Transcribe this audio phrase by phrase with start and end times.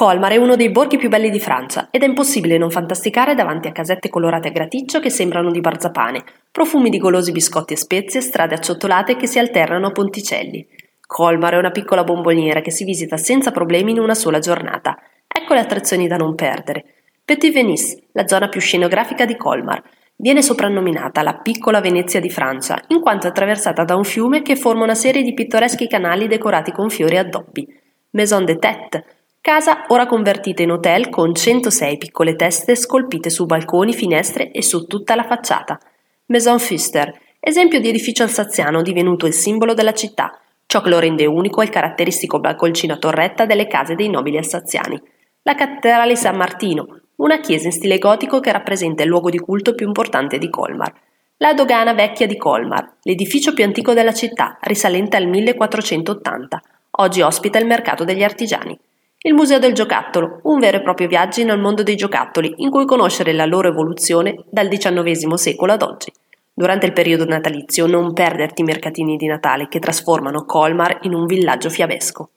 [0.00, 3.68] Colmar è uno dei borghi più belli di Francia ed è impossibile non fantasticare davanti
[3.68, 8.22] a casette colorate a graticcio che sembrano di barzapane, profumi di golosi biscotti e spezie,
[8.22, 10.66] strade acciottolate che si alternano a ponticelli.
[11.06, 14.98] Colmar è una piccola bomboniera che si visita senza problemi in una sola giornata.
[15.28, 16.82] Ecco le attrazioni da non perdere.
[17.22, 19.82] Petit Venice, la zona più scenografica di Colmar,
[20.16, 24.84] viene soprannominata la piccola Venezia di Francia, in quanto attraversata da un fiume che forma
[24.84, 27.78] una serie di pittoreschi canali decorati con fiori e addobbi.
[28.12, 29.04] Maison de Tête,
[29.42, 34.84] Casa ora convertita in hotel con 106 piccole teste scolpite su balconi, finestre e su
[34.84, 35.80] tutta la facciata.
[36.26, 41.24] Maison Fuster, esempio di edificio alsaziano divenuto il simbolo della città, ciò che lo rende
[41.24, 45.00] unico è il caratteristico balconcino a torretta delle case dei nobili alsaziani.
[45.44, 49.74] La cattedrale San Martino, una chiesa in stile gotico che rappresenta il luogo di culto
[49.74, 50.92] più importante di Colmar.
[51.38, 56.62] La dogana vecchia di Colmar, l'edificio più antico della città, risalente al 1480.
[56.90, 58.78] Oggi ospita il mercato degli artigiani.
[59.22, 62.86] Il Museo del Giocattolo, un vero e proprio viaggio nel mondo dei giocattoli, in cui
[62.86, 66.10] conoscere la loro evoluzione dal XIX secolo ad oggi.
[66.54, 71.26] Durante il periodo natalizio non perderti i mercatini di Natale che trasformano Colmar in un
[71.26, 72.30] villaggio fiabesco.